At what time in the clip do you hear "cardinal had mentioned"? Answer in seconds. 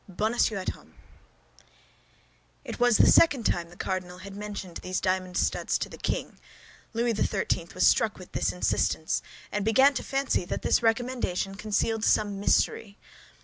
3.77-4.77